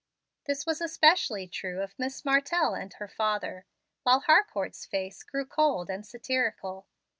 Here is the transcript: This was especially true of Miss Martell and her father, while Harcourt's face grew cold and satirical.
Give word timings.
This 0.45 0.65
was 0.65 0.81
especially 0.81 1.47
true 1.47 1.79
of 1.83 1.93
Miss 1.99 2.25
Martell 2.25 2.73
and 2.73 2.91
her 2.93 3.07
father, 3.07 3.65
while 4.01 4.21
Harcourt's 4.21 4.83
face 4.83 5.21
grew 5.21 5.45
cold 5.45 5.91
and 5.91 6.03
satirical. 6.03 6.87